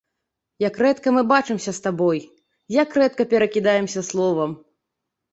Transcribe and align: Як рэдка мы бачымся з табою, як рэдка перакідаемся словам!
Як 0.61 0.77
рэдка 0.83 1.11
мы 1.17 1.21
бачымся 1.31 1.73
з 1.77 1.83
табою, 1.87 2.23
як 2.77 2.97
рэдка 3.01 3.27
перакідаемся 3.35 4.03
словам! 4.09 4.57